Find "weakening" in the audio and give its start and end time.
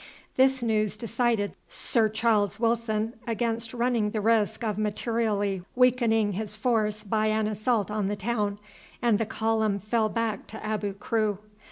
5.75-6.33